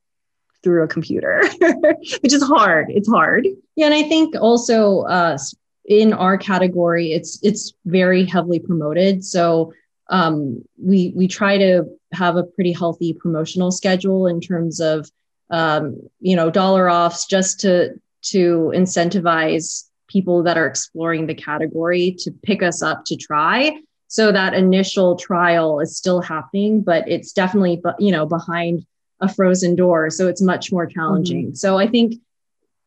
through 0.62 0.84
a 0.84 0.88
computer, 0.88 1.42
which 2.22 2.32
is 2.32 2.42
hard. 2.42 2.86
It's 2.90 3.08
hard. 3.08 3.46
Yeah, 3.74 3.86
and 3.86 3.94
I 3.94 4.04
think 4.04 4.34
also 4.40 5.02
uh, 5.02 5.36
in 5.84 6.12
our 6.12 6.38
category, 6.38 7.12
it's 7.12 7.40
it's 7.42 7.72
very 7.84 8.24
heavily 8.24 8.60
promoted. 8.60 9.24
So 9.24 9.72
um, 10.08 10.62
we 10.78 11.12
we 11.14 11.28
try 11.28 11.58
to 11.58 11.84
have 12.12 12.36
a 12.36 12.44
pretty 12.44 12.72
healthy 12.72 13.12
promotional 13.12 13.70
schedule 13.70 14.26
in 14.26 14.40
terms 14.40 14.80
of 14.80 15.10
um, 15.50 16.00
you 16.20 16.36
know 16.36 16.50
dollar 16.50 16.90
offs, 16.90 17.26
just 17.26 17.60
to 17.60 17.94
to 18.22 18.72
incentivize 18.74 19.88
people 20.08 20.42
that 20.42 20.56
are 20.56 20.66
exploring 20.66 21.26
the 21.26 21.34
category 21.34 22.14
to 22.18 22.30
pick 22.30 22.62
us 22.62 22.82
up 22.82 23.04
to 23.06 23.16
try 23.16 23.78
so 24.08 24.30
that 24.30 24.54
initial 24.54 25.16
trial 25.16 25.80
is 25.80 25.96
still 25.96 26.20
happening 26.20 26.82
but 26.82 27.08
it's 27.08 27.32
definitely 27.32 27.82
you 27.98 28.12
know 28.12 28.26
behind 28.26 28.84
a 29.20 29.32
frozen 29.32 29.74
door. 29.74 30.10
So 30.10 30.28
it's 30.28 30.42
much 30.42 30.72
more 30.72 30.86
challenging. 30.86 31.46
Mm-hmm. 31.46 31.54
So 31.54 31.78
I 31.78 31.86
think 31.86 32.16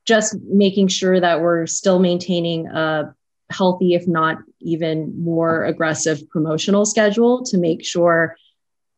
just 0.06 0.36
making 0.44 0.88
sure 0.88 1.20
that 1.20 1.42
we're 1.42 1.68
still 1.68 2.00
maintaining 2.00 2.68
a 2.68 3.14
healthy, 3.50 3.94
if 3.94 4.08
not 4.08 4.40
even 4.60 5.14
more 5.24 5.66
aggressive 5.66 6.28
promotional 6.30 6.86
schedule 6.86 7.44
to 7.46 7.58
make 7.58 7.86
sure 7.86 8.36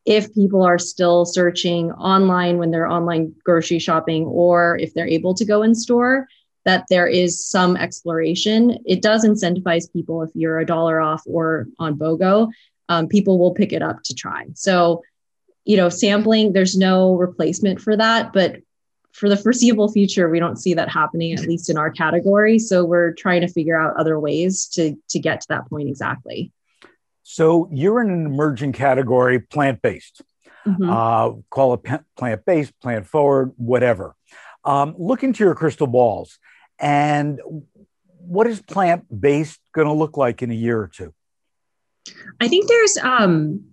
if 0.05 0.33
people 0.33 0.63
are 0.63 0.79
still 0.79 1.25
searching 1.25 1.91
online 1.91 2.57
when 2.57 2.71
they're 2.71 2.87
online 2.87 3.35
grocery 3.43 3.79
shopping 3.79 4.25
or 4.25 4.77
if 4.79 4.93
they're 4.93 5.07
able 5.07 5.33
to 5.35 5.45
go 5.45 5.61
in 5.61 5.75
store, 5.75 6.27
that 6.65 6.85
there 6.89 7.07
is 7.07 7.45
some 7.45 7.77
exploration. 7.77 8.77
It 8.85 9.01
does 9.01 9.25
incentivize 9.25 9.91
people 9.91 10.23
if 10.23 10.31
you're 10.33 10.59
a 10.59 10.65
dollar 10.65 10.99
off 10.99 11.21
or 11.25 11.67
on 11.77 11.95
BOGO, 11.95 12.49
um, 12.89 13.07
people 13.07 13.37
will 13.37 13.53
pick 13.53 13.71
it 13.71 13.81
up 13.81 14.01
to 14.03 14.15
try. 14.15 14.47
So 14.55 15.03
you 15.69 15.77
know, 15.77 15.89
sampling, 15.89 16.53
there's 16.53 16.75
no 16.75 17.13
replacement 17.13 17.79
for 17.79 17.95
that. 17.95 18.33
But 18.33 18.55
for 19.13 19.29
the 19.29 19.37
foreseeable 19.37 19.91
future, 19.91 20.29
we 20.29 20.39
don't 20.39 20.57
see 20.57 20.73
that 20.73 20.89
happening, 20.89 21.33
at 21.33 21.41
least 21.41 21.69
in 21.69 21.77
our 21.77 21.89
category. 21.89 22.59
So 22.59 22.85
we're 22.85 23.13
trying 23.13 23.41
to 23.41 23.47
figure 23.47 23.79
out 23.79 23.97
other 23.97 24.19
ways 24.19 24.65
to, 24.73 24.95
to 25.09 25.19
get 25.19 25.41
to 25.41 25.47
that 25.49 25.69
point 25.69 25.89
exactly. 25.89 26.51
So 27.23 27.69
you're 27.71 28.01
in 28.01 28.09
an 28.09 28.25
emerging 28.25 28.73
category, 28.73 29.39
plant 29.39 29.81
based. 29.81 30.21
Mm-hmm. 30.65 30.89
Uh, 30.89 31.41
call 31.49 31.73
it 31.75 32.01
plant 32.17 32.45
based, 32.45 32.73
plant 32.81 33.07
forward, 33.07 33.53
whatever. 33.57 34.15
Um, 34.63 34.95
look 34.97 35.23
into 35.23 35.43
your 35.43 35.55
crystal 35.55 35.87
balls 35.87 36.37
and 36.79 37.39
what 38.19 38.47
is 38.47 38.61
plant 38.61 39.05
based 39.19 39.59
going 39.73 39.87
to 39.87 39.93
look 39.93 40.17
like 40.17 40.41
in 40.41 40.51
a 40.51 40.55
year 40.55 40.79
or 40.79 40.87
two? 40.87 41.13
I 42.39 42.47
think 42.47 42.67
there's 42.67 42.97
um, 42.97 43.65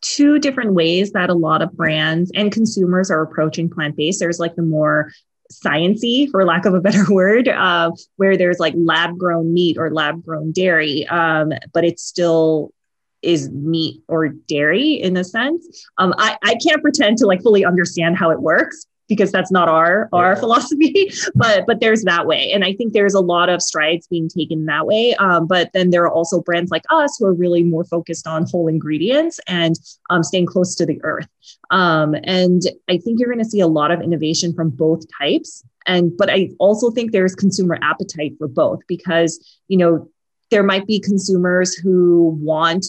two 0.00 0.38
different 0.38 0.74
ways 0.74 1.12
that 1.12 1.30
a 1.30 1.34
lot 1.34 1.62
of 1.62 1.72
brands 1.72 2.30
and 2.34 2.52
consumers 2.52 3.10
are 3.10 3.22
approaching 3.22 3.68
plant-based. 3.68 4.20
There's 4.20 4.38
like 4.38 4.56
the 4.56 4.62
more 4.62 5.12
sciency, 5.52 6.30
for 6.30 6.44
lack 6.44 6.66
of 6.66 6.74
a 6.74 6.80
better 6.80 7.04
word, 7.08 7.48
uh, 7.48 7.90
where 8.16 8.36
there's 8.36 8.58
like 8.58 8.74
lab-grown 8.76 9.52
meat 9.52 9.78
or 9.78 9.90
lab-grown 9.90 10.52
dairy, 10.52 11.06
um, 11.08 11.52
but 11.72 11.84
it's 11.84 12.02
still 12.02 12.72
is 13.20 13.50
meat 13.50 14.00
or 14.06 14.28
dairy 14.28 14.92
in 14.92 15.16
a 15.16 15.24
sense. 15.24 15.86
Um, 15.98 16.14
I, 16.18 16.38
I 16.44 16.54
can't 16.54 16.80
pretend 16.80 17.18
to 17.18 17.26
like 17.26 17.42
fully 17.42 17.64
understand 17.64 18.16
how 18.16 18.30
it 18.30 18.40
works, 18.40 18.86
because 19.08 19.32
that's 19.32 19.50
not 19.50 19.68
our 19.68 20.08
our 20.12 20.32
yeah. 20.32 20.40
philosophy 20.40 21.10
but 21.34 21.64
but 21.66 21.80
there's 21.80 22.02
that 22.04 22.26
way. 22.26 22.52
And 22.52 22.64
i 22.64 22.72
think 22.72 22.92
there's 22.92 23.14
a 23.14 23.20
lot 23.20 23.48
of 23.48 23.62
strides 23.62 24.06
being 24.06 24.28
taken 24.28 24.66
that 24.66 24.86
way. 24.86 25.14
Um, 25.16 25.46
but 25.46 25.70
then 25.72 25.90
there 25.90 26.02
are 26.02 26.12
also 26.12 26.40
brands 26.40 26.70
like 26.70 26.84
us 26.90 27.16
who 27.18 27.26
are 27.26 27.34
really 27.34 27.62
more 27.62 27.84
focused 27.84 28.26
on 28.26 28.46
whole 28.46 28.68
ingredients 28.68 29.40
and 29.46 29.74
um, 30.10 30.22
staying 30.22 30.46
close 30.46 30.74
to 30.76 30.86
the 30.86 31.00
earth. 31.02 31.28
Um, 31.70 32.14
and 32.24 32.62
i 32.88 32.98
think 32.98 33.18
you're 33.18 33.32
going 33.32 33.44
to 33.44 33.50
see 33.50 33.60
a 33.60 33.66
lot 33.66 33.90
of 33.90 34.00
innovation 34.00 34.52
from 34.54 34.70
both 34.70 35.04
types. 35.18 35.64
And 35.86 36.16
but 36.16 36.30
i 36.30 36.50
also 36.58 36.90
think 36.90 37.12
there's 37.12 37.34
consumer 37.34 37.78
appetite 37.82 38.34
for 38.38 38.48
both 38.48 38.80
because 38.86 39.32
you 39.68 39.78
know 39.78 40.08
there 40.50 40.62
might 40.62 40.86
be 40.86 40.98
consumers 40.98 41.74
who 41.74 42.38
want 42.40 42.86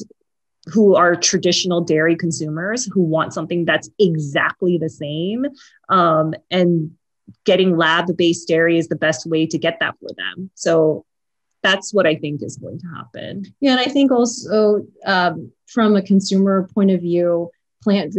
who 0.72 0.96
are 0.96 1.16
traditional 1.16 1.82
dairy 1.82 2.16
consumers 2.16 2.86
who 2.86 3.02
want 3.02 3.34
something 3.34 3.66
that's 3.66 3.90
exactly 4.00 4.78
the 4.78 4.90
same. 4.90 5.46
Um, 5.90 6.34
and 6.52 6.92
getting 7.46 7.78
lab 7.78 8.16
based 8.18 8.48
dairy 8.48 8.78
is 8.78 8.88
the 8.88 8.96
best 8.96 9.26
way 9.26 9.46
to 9.48 9.58
get 9.58 9.78
that 9.80 9.96
for 10.00 10.10
them. 10.16 10.50
So 10.56 11.06
that's 11.62 11.94
what 11.94 12.08
I 12.08 12.16
think 12.16 12.42
is 12.42 12.58
going 12.58 12.80
to 12.80 12.88
happen. 12.96 13.54
Yeah. 13.60 13.72
And 13.72 13.80
I 13.80 13.86
think 13.86 14.12
also 14.12 14.86
um, 15.06 15.52
from 15.68 15.96
a 15.96 16.02
consumer 16.02 16.70
point 16.74 16.92
of 16.92 17.02
view, 17.02 17.52
plant 17.84 18.14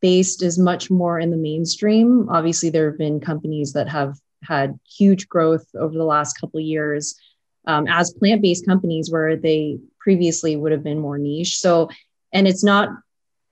based 0.00 0.42
is 0.42 0.58
much 0.58 0.90
more 0.90 1.18
in 1.18 1.30
the 1.30 1.36
mainstream. 1.36 2.28
Obviously, 2.28 2.70
there 2.70 2.90
have 2.90 2.98
been 2.98 3.20
companies 3.20 3.72
that 3.72 3.88
have 3.88 4.18
had 4.42 4.78
huge 4.86 5.28
growth 5.28 5.66
over 5.74 5.94
the 5.94 6.04
last 6.04 6.34
couple 6.34 6.60
years 6.60 7.18
um, 7.66 7.86
as 7.88 8.12
plant 8.14 8.42
based 8.42 8.66
companies 8.66 9.10
where 9.10 9.36
they 9.36 9.78
previously 10.06 10.54
would 10.54 10.70
have 10.70 10.84
been 10.84 11.00
more 11.00 11.18
niche. 11.18 11.58
So, 11.58 11.90
and 12.32 12.46
it's 12.46 12.62
not 12.62 12.90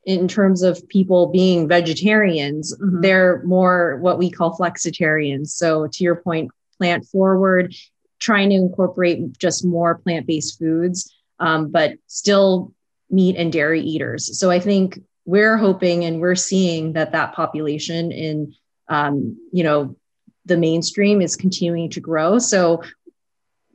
in 0.04 0.28
terms 0.28 0.62
of 0.62 0.88
people 0.88 1.26
being 1.26 1.66
vegetarians, 1.66 2.72
mm-hmm. 2.76 3.00
they're 3.00 3.42
more 3.42 3.98
what 4.00 4.18
we 4.18 4.30
call 4.30 4.56
flexitarians. 4.56 5.48
So, 5.48 5.88
to 5.88 6.04
your 6.04 6.14
point, 6.14 6.52
plant 6.78 7.06
forward, 7.06 7.74
trying 8.20 8.50
to 8.50 8.54
incorporate 8.54 9.36
just 9.36 9.64
more 9.64 9.96
plant 9.98 10.28
based 10.28 10.60
foods, 10.60 11.12
um, 11.40 11.72
but 11.72 11.94
still 12.06 12.72
meat 13.10 13.34
and 13.34 13.52
dairy 13.52 13.80
eaters. 13.80 14.38
So, 14.38 14.48
I 14.48 14.60
think 14.60 15.00
we're 15.24 15.56
hoping 15.56 16.04
and 16.04 16.20
we're 16.20 16.36
seeing 16.36 16.92
that 16.92 17.10
that 17.10 17.34
population 17.34 18.12
in, 18.12 18.54
um, 18.88 19.36
you 19.52 19.64
know, 19.64 19.96
the 20.44 20.56
mainstream 20.56 21.20
is 21.20 21.34
continuing 21.34 21.90
to 21.90 22.00
grow. 22.00 22.38
So, 22.38 22.84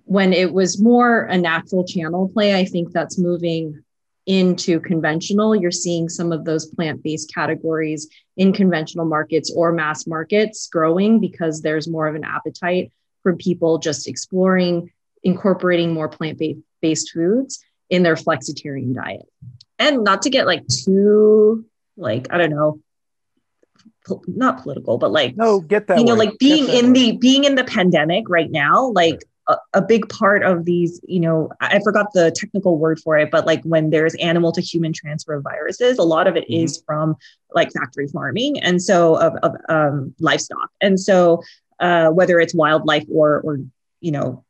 when 0.10 0.34
it 0.34 0.52
was 0.52 0.82
more 0.82 1.26
a 1.26 1.38
natural 1.38 1.86
channel 1.86 2.30
play, 2.30 2.60
I 2.60 2.66
think 2.66 2.92
that's 2.92 3.20
moving 3.20 3.84
into 4.26 4.80
conventional, 4.80 5.56
you're 5.56 5.70
seeing 5.70 6.10
some 6.10 6.32
of 6.32 6.46
those 6.46 6.66
plant 6.66 7.04
based 7.04 7.32
categories 7.32 8.10
in 8.36 8.52
conventional 8.52 9.06
markets 9.06 9.54
or 9.56 9.72
mass 9.72 10.08
markets 10.08 10.68
growing 10.68 11.20
because 11.20 11.62
there's 11.62 11.88
more 11.88 12.08
of 12.08 12.16
an 12.16 12.24
appetite 12.24 12.92
for 13.22 13.36
people 13.36 13.78
just 13.78 14.08
exploring, 14.08 14.92
incorporating 15.22 15.94
more 15.94 16.10
plant 16.10 16.42
based 16.82 17.12
foods 17.12 17.64
in 17.92 18.02
their 18.02 18.16
flexitarian 18.16 18.96
diet. 18.96 19.28
And 19.78 20.04
not 20.04 20.24
to 20.24 20.32
get 20.32 20.48
like 20.48 20.66
too, 20.68 21.66
like, 21.98 22.26
I 22.32 22.40
don't 22.40 22.50
know, 22.50 22.80
not 24.26 24.64
political, 24.64 24.98
but 24.98 25.12
like 25.12 25.38
no, 25.38 25.60
get 25.60 25.86
that. 25.86 26.00
You 26.00 26.06
know, 26.06 26.16
way. 26.16 26.26
like 26.26 26.40
being 26.40 26.68
in 26.68 26.94
way. 26.94 27.12
the 27.12 27.18
being 27.18 27.44
in 27.44 27.54
the 27.54 27.64
pandemic 27.64 28.28
right 28.28 28.50
now, 28.50 28.88
like 28.90 29.20
a, 29.74 29.82
big 29.82 30.08
part 30.10 30.44
of 30.44 30.66
these, 30.66 31.00
you 31.08 31.20
know, 31.20 31.50
I 31.62 31.80
forgot 31.84 32.14
the 32.14 32.32
technical 32.32 32.78
word 32.78 33.00
for 33.00 33.18
it, 33.18 33.32
but 33.32 33.46
like 33.46 33.64
when 33.64 33.90
there's 33.90 34.16
animal 34.16 34.52
to 34.52 34.62
human 34.62 34.94
transfer 34.94 35.34
of 35.34 35.44
viruses, 35.44 35.98
a 35.98 36.04
lot 36.04 36.28
of 36.28 36.36
it 36.36 36.44
mm-hmm. 36.44 36.66
is 36.66 36.84
from 36.86 37.16
like 37.54 37.72
factory 37.72 38.08
farming 38.08 38.60
and 38.60 38.82
so 38.82 39.16
of, 39.16 39.34
of 39.44 39.56
um, 39.70 40.14
livestock. 40.20 40.70
And 40.82 41.00
so 41.00 41.42
uh, 41.80 42.10
whether 42.10 42.40
it's 42.40 42.54
wildlife 42.54 43.06
or, 43.12 43.42
or, 43.42 43.60
you 44.02 44.12
know, 44.12 44.44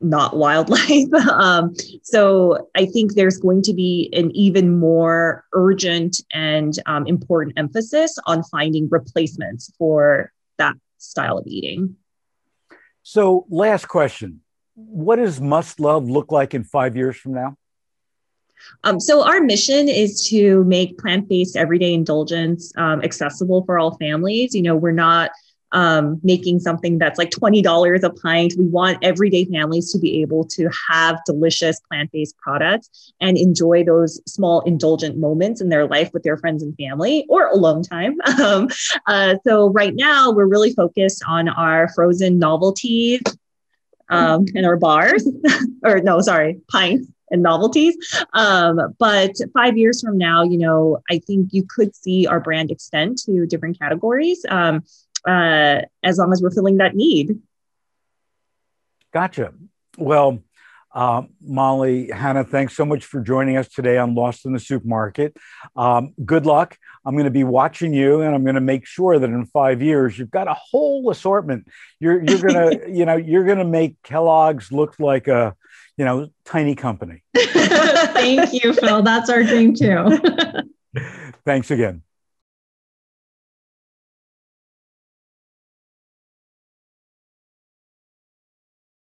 not 0.00 0.36
wildlife. 0.36 1.12
um, 1.30 1.74
so 2.02 2.68
I 2.74 2.86
think 2.86 3.14
there's 3.14 3.38
going 3.38 3.62
to 3.62 3.74
be 3.74 4.10
an 4.12 4.30
even 4.32 4.78
more 4.78 5.44
urgent 5.52 6.20
and 6.32 6.78
um, 6.86 7.06
important 7.06 7.58
emphasis 7.58 8.18
on 8.26 8.42
finding 8.44 8.88
replacements 8.90 9.72
for 9.78 10.32
that 10.58 10.74
style 10.98 11.38
of 11.38 11.46
eating. 11.46 11.96
So, 13.08 13.46
last 13.48 13.86
question 13.86 14.40
What 14.74 15.16
does 15.16 15.40
Must 15.40 15.78
Love 15.78 16.10
look 16.10 16.32
like 16.32 16.54
in 16.54 16.64
five 16.64 16.96
years 16.96 17.16
from 17.16 17.34
now? 17.34 17.56
Um, 18.82 18.98
so, 18.98 19.24
our 19.24 19.40
mission 19.40 19.88
is 19.88 20.26
to 20.30 20.64
make 20.64 20.98
plant 20.98 21.28
based 21.28 21.56
everyday 21.56 21.94
indulgence 21.94 22.72
um, 22.76 23.00
accessible 23.02 23.62
for 23.64 23.78
all 23.78 23.96
families. 23.98 24.56
You 24.56 24.62
know, 24.62 24.74
we're 24.74 24.90
not 24.90 25.30
um, 25.72 26.20
making 26.22 26.60
something 26.60 26.98
that's 26.98 27.18
like 27.18 27.30
$20 27.30 28.02
a 28.02 28.10
pint. 28.10 28.54
We 28.58 28.66
want 28.66 28.98
everyday 29.02 29.44
families 29.46 29.92
to 29.92 29.98
be 29.98 30.20
able 30.22 30.44
to 30.48 30.68
have 30.88 31.20
delicious 31.26 31.80
plant 31.80 32.12
based 32.12 32.36
products 32.38 33.12
and 33.20 33.36
enjoy 33.36 33.84
those 33.84 34.20
small 34.30 34.60
indulgent 34.62 35.18
moments 35.18 35.60
in 35.60 35.68
their 35.68 35.86
life 35.86 36.10
with 36.12 36.22
their 36.22 36.36
friends 36.36 36.62
and 36.62 36.76
family 36.76 37.26
or 37.28 37.48
alone 37.48 37.82
time. 37.82 38.16
Um, 38.46 38.68
uh, 39.06 39.36
so, 39.44 39.70
right 39.70 39.94
now, 39.94 40.30
we're 40.30 40.46
really 40.46 40.72
focused 40.72 41.22
on 41.26 41.48
our 41.48 41.88
frozen 41.94 42.38
novelties 42.38 43.22
um, 44.10 44.44
and 44.54 44.66
our 44.66 44.76
bars, 44.76 45.26
or 45.82 46.00
no, 46.00 46.20
sorry, 46.20 46.60
pints 46.70 47.08
and 47.30 47.42
novelties. 47.42 47.96
Um, 48.32 48.94
but 48.98 49.32
five 49.52 49.76
years 49.76 50.00
from 50.00 50.18
now, 50.18 50.42
you 50.44 50.58
know, 50.58 50.98
I 51.10 51.18
think 51.18 51.48
you 51.52 51.64
could 51.68 51.94
see 51.94 52.26
our 52.26 52.40
brand 52.40 52.70
extend 52.70 53.18
to 53.18 53.46
different 53.46 53.78
categories. 53.78 54.44
Um, 54.48 54.84
uh, 55.26 55.82
as 56.02 56.18
long 56.18 56.32
as 56.32 56.42
we're 56.42 56.50
filling 56.50 56.78
that 56.78 56.94
need. 56.94 57.40
Gotcha. 59.12 59.52
Well, 59.98 60.42
uh, 60.96 61.22
Mollie, 61.42 62.10
Hannah, 62.10 62.44
thanks 62.44 62.74
so 62.74 62.86
much 62.86 63.04
for 63.04 63.20
joining 63.20 63.58
us 63.58 63.68
today 63.68 63.98
on 63.98 64.14
Lost 64.14 64.46
in 64.46 64.54
the 64.54 64.58
Supermarket. 64.58 65.36
Um, 65.76 66.14
good 66.24 66.46
luck. 66.46 66.78
I'm 67.04 67.14
going 67.14 67.24
to 67.24 67.30
be 67.30 67.44
watching 67.44 67.92
you, 67.92 68.22
and 68.22 68.34
I'm 68.34 68.44
going 68.44 68.54
to 68.54 68.62
make 68.62 68.86
sure 68.86 69.18
that 69.18 69.28
in 69.28 69.44
five 69.44 69.82
years 69.82 70.18
you've 70.18 70.30
got 70.30 70.48
a 70.48 70.54
whole 70.54 71.10
assortment. 71.10 71.68
You're 72.00 72.22
you're 72.24 72.40
going 72.40 72.80
to 72.80 72.90
you 72.90 73.04
know 73.04 73.16
you're 73.16 73.44
going 73.44 73.58
to 73.58 73.64
make 73.64 74.02
Kellogg's 74.02 74.72
look 74.72 74.98
like 74.98 75.28
a 75.28 75.54
you 75.98 76.06
know 76.06 76.30
tiny 76.46 76.74
company. 76.74 77.22
Thank 77.36 78.54
you, 78.54 78.72
Phil. 78.72 79.02
That's 79.02 79.28
our 79.28 79.42
dream 79.42 79.74
too. 79.74 80.18
Thanks 81.44 81.70
again. 81.70 82.02